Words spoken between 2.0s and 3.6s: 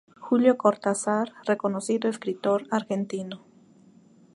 escritor argentino.